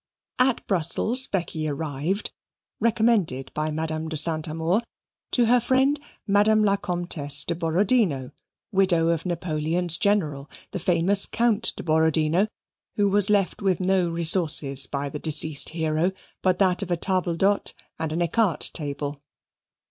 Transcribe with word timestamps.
At 0.39 0.65
Brussels 0.65 1.27
Becky 1.27 1.67
arrived, 1.67 2.31
recommended 2.79 3.51
by 3.53 3.69
Madame 3.69 4.09
de 4.09 4.17
Saint 4.17 4.47
Amour 4.47 4.81
to 5.29 5.45
her 5.45 5.59
friend, 5.59 5.99
Madame 6.25 6.63
la 6.63 6.75
Comtesse 6.75 7.43
de 7.45 7.53
Borodino, 7.53 8.31
widow 8.71 9.09
of 9.09 9.27
Napoleon's 9.27 9.99
General, 9.99 10.49
the 10.71 10.79
famous 10.79 11.27
Count 11.27 11.71
de 11.75 11.83
Borodino, 11.83 12.47
who 12.95 13.09
was 13.09 13.29
left 13.29 13.61
with 13.61 13.79
no 13.79 14.09
resource 14.09 14.87
by 14.87 15.07
the 15.07 15.19
deceased 15.19 15.69
hero 15.69 16.13
but 16.41 16.57
that 16.57 16.81
of 16.81 16.89
a 16.89 16.97
table 16.97 17.35
d'hote 17.35 17.75
and 17.99 18.11
an 18.11 18.23
ecarte 18.23 18.71
table. 18.73 19.21